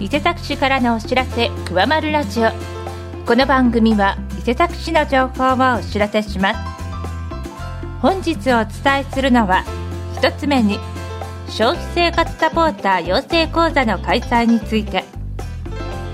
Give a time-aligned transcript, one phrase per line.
[0.00, 2.48] 伊勢崎市からのお知らせ「くわまるラジオ」
[3.26, 6.60] この番組は伊勢崎市の情報をお知らせします。
[8.00, 9.62] 本日お伝えするのは
[10.22, 10.80] 1つ目に
[11.48, 15.04] 消費生活サポーター養成講座の開催について。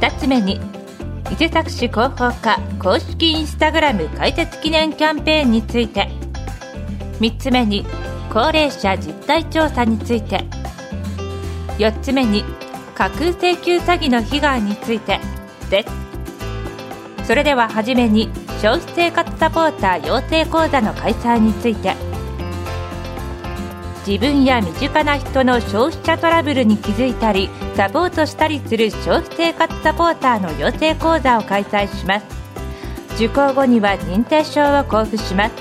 [0.00, 0.60] 2つ目に
[1.30, 6.10] 伊勢崎市広報課公式インスタグラム開設記念キャンペーンについて。
[7.20, 7.86] 3つ目に
[8.32, 10.44] 高齢者実態調査について。
[11.78, 12.44] 4つ目に
[12.98, 15.20] 架空請求詐欺の被害について
[15.70, 17.26] です。
[17.28, 18.28] それでははじめに
[18.60, 21.94] 消費生活サポーター養成講座の開催について。
[24.04, 32.26] 自分や身近な人の消費者トラブルに気づいたりサポートしたりする消費生活サポーターの養成講座を開催します。
[33.14, 35.54] 受講後には認定証を交付します。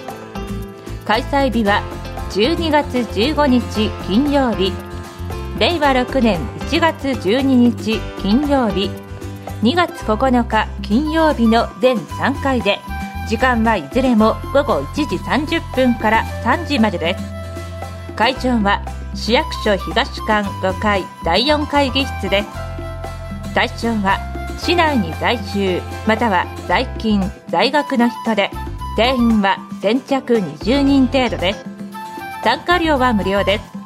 [1.05, 1.83] 開催日は
[2.31, 4.86] 12月15日金曜日。
[5.59, 6.39] 令和6年
[6.69, 8.91] 1月12日金曜日。
[9.63, 12.77] 2月9日金曜日の全3回で
[13.27, 17.23] 時間はいずれも午後1時30分から3時までです。
[18.15, 18.83] 会場は
[19.15, 22.47] 市役所東館5階第4会議室です。
[23.55, 24.19] 対象は
[24.59, 28.51] 市内に在住または在勤在学の人で
[28.95, 31.65] 定員は先着20人程度です。
[32.43, 33.76] 参加料は無料です。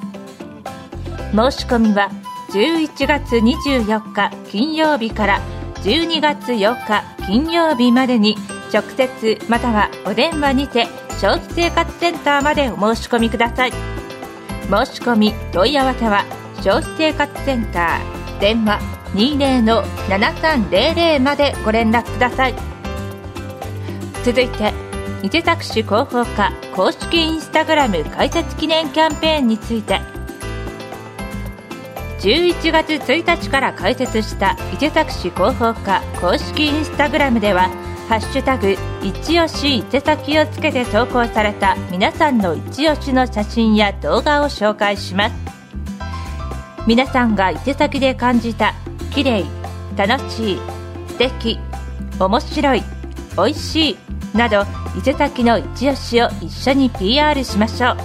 [1.32, 2.10] 申し込みは
[2.50, 5.42] 11月24日金曜日から
[5.76, 8.36] 12月8日金曜日までに
[8.74, 10.86] 直接またはお電話にて
[11.22, 13.72] 消費生活センターまでお申し込みください。
[13.72, 13.78] 申
[14.86, 16.26] し込み問い合わせは
[16.58, 18.80] 消費生活センター電話
[19.14, 22.56] 20-7300までご連絡ください。
[24.24, 24.74] 続いて
[25.24, 30.11] 伊勢崎市広報課公式インスタグラム開設記念キャンペーンについて。
[32.22, 37.70] 11月1日から開設した伊勢崎市広報課公式インスタグラムでは
[38.08, 45.36] 「ハッシュタグ一押し伊勢崎」をつけて投稿された皆さんの一押しの写真や動画を紹介します。
[46.86, 48.76] 皆さんが伊勢崎で感じた
[49.12, 49.46] 綺麗
[49.96, 50.60] 楽しい
[51.08, 51.60] 素敵
[52.20, 52.84] 面白い
[53.36, 53.98] 美味しい
[54.38, 54.64] など
[54.96, 57.98] 伊勢崎の一押しを一緒に PR しましょう。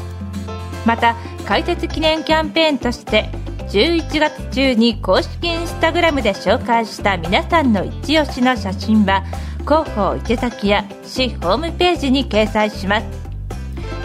[0.87, 3.29] また開設記念キャンペーンとして
[3.69, 9.25] 11月中に公式インスタグラムで紹介した皆さんの一押しの写真は
[9.61, 13.07] 広報池崎や市ホームページに掲載します。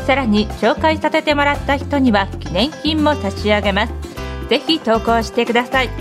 [0.08, 3.94] さらに紹介させてもらった人には記念品も差し上げます。
[4.50, 5.92] ぜひ投稿してください。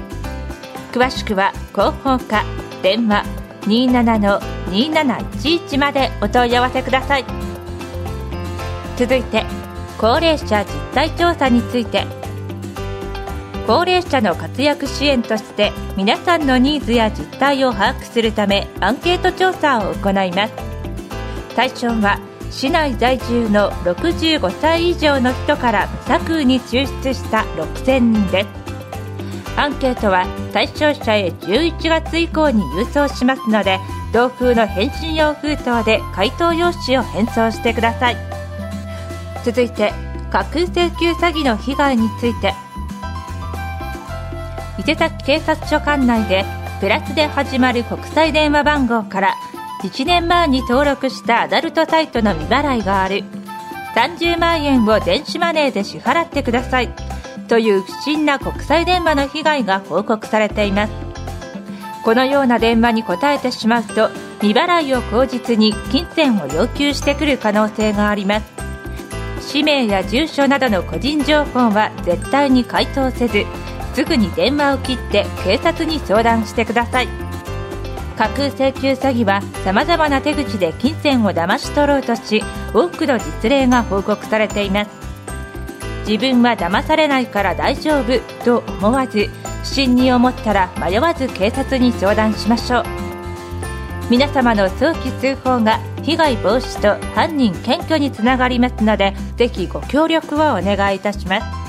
[0.92, 2.46] 詳しくは広報課
[2.82, 3.26] 電話
[3.66, 7.26] 27-2711までお問い合わせください。
[8.96, 9.44] 続いて
[9.98, 12.19] 高齢者実態調査について。
[13.66, 20.54] 高齢者の活躍支援として皆さんのニーズや実態を把握するためアンケート調査を行います。
[21.54, 22.18] 対象は
[22.50, 28.48] 市内在住の65歳以上の人から無作為に抽出した6000人です。
[29.56, 33.78] アンケートは対象者へ11月以降に郵送しますので
[34.12, 38.16] 同封の返信用封筒で回答用紙を返送してください。
[39.44, 39.92] 続いて
[40.32, 42.52] 架空請求詐欺の被害について。
[44.80, 46.42] 伊勢崎警察署管内で
[46.80, 49.34] プラスで始まる国際電話番号から
[49.82, 53.22] 1年前に登録したアダルトサイトの未払いがある。
[53.94, 56.88] 30万円を電子マネーで支払ってください。
[57.46, 60.92] という不審な国際電話の被害が報告されています。
[62.02, 64.08] このような電話に答えてしまうと
[64.40, 68.46] 未払いを口実に金銭を要求してくる可能性があります。
[69.42, 73.44] 氏名や住所などの個人情報は絶対に回答せず
[73.94, 77.08] すぐに電話を切って警察に相談してください。
[78.16, 82.42] 架空請求詐欺はさまざまな手口で金銭を騙し取ろうとし
[82.74, 84.90] 多くの実例が報告されています。
[86.06, 89.30] 自分は騙されないから大丈夫と思わず
[89.62, 92.84] 不審に思ったら迷わず警察に相談しましょう。
[94.10, 101.59] 皆様の早期通報が被害防止と犯人検挙につながりますのでぜひご協力をお願いいたします。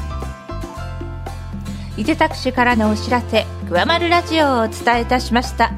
[2.01, 5.71] 伊勢崎市からのお知らせ「くわまるラジオ」をお伝えいたしました。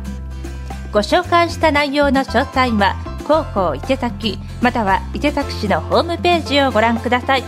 [0.93, 7.43] ご紹介した内容の詳細は広報伊勢崎または伊勢崎市のホームページをご覧ください。